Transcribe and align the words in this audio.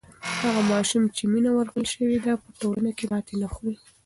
هغه 0.41 0.61
ماشوم 0.71 1.03
چې 1.15 1.23
مینه 1.31 1.51
ورکړل 1.53 1.85
سوې 1.95 2.17
ده 2.25 2.33
په 2.43 2.49
ټولنه 2.59 2.91
کې 2.97 3.05
ماتی 3.11 3.35
نه 3.41 3.47
خوری. 3.53 3.77